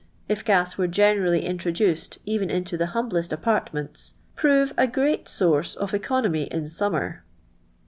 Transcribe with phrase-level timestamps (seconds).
[0.27, 4.13] if gas were fjejuMally introduced even into the Ininiblest a|aitment*.
[4.35, 7.19] prove a gr» at source «»f ectinomy in summiM*."'